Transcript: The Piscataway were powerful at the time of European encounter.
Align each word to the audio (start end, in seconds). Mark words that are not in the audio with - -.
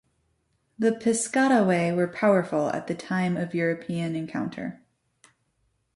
The 0.79 0.93
Piscataway 0.93 1.95
were 1.95 2.07
powerful 2.07 2.71
at 2.71 2.87
the 2.87 2.95
time 2.95 3.37
of 3.37 3.53
European 3.53 4.15
encounter. 4.15 4.81